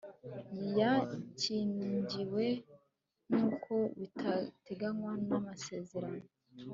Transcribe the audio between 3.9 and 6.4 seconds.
biteganywa n amasezerano